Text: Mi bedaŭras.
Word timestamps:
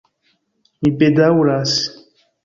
Mi 0.85 0.91
bedaŭras. 1.03 1.75